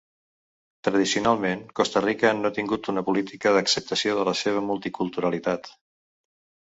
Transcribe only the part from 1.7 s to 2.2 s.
Costa